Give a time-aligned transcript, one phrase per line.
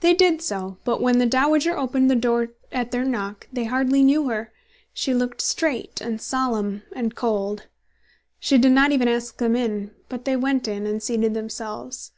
[0.00, 4.02] They did so; but when the "dowager" opened the door at their knock, they hardly
[4.02, 4.50] knew her.
[4.92, 7.68] She looked straight, and solemn, and cold.
[8.40, 12.10] She did not even ask them in; but they went in and seated themselves.